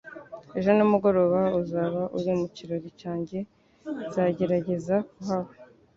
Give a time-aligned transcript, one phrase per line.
[0.57, 3.37] Ejo nimugoroba uzaba uri mu kirori cyanjye
[4.07, 5.51] Nzagerageza kuhaba